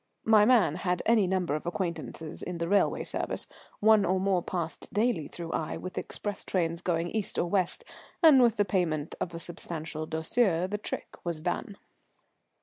[0.25, 3.47] My man had any number of acquaintances in the railway service,
[3.81, 7.83] one or more passed daily through Aix with the express trains going east or west;
[8.23, 11.77] and with the payment of a substantial douceur the trick was done.